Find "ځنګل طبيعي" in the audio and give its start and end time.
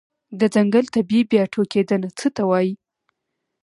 0.55-1.21